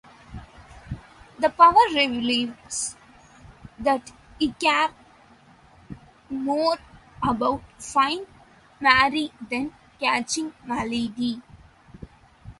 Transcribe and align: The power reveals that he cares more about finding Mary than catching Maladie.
The 1.37 1.49
power 1.49 1.85
reveals 1.93 2.95
that 3.77 4.11
he 4.39 4.51
cares 4.53 4.89
more 6.27 6.79
about 7.21 7.61
finding 7.77 8.25
Mary 8.79 9.31
than 9.47 9.71
catching 9.99 10.53
Maladie. 10.67 11.39